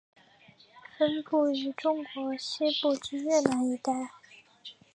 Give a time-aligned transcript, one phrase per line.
[0.97, 3.93] 分布于中国西部至越南一带。